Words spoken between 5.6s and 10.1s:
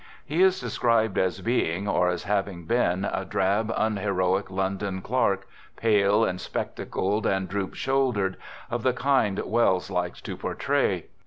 pale and spectacled and droop shouldered, of the kind Wells